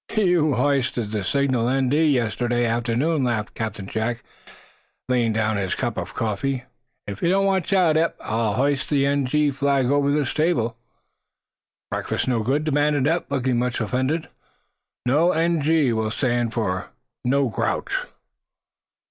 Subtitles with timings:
[0.17, 4.23] "You hoisted the signal, 'N.D.', yesterday afternoon," laughed Captain Jack,
[5.07, 6.43] laying down his coffee cup.
[7.05, 10.75] "If you don't watch out, Eph, I'll hoist the 'N.G.' flag over this table."
[11.91, 14.27] "Breakfast no good?" demanded Eph, looking much offended.
[15.05, 16.89] "No; 'N.G.' will stand for
[17.23, 17.93] 'no grouch.'"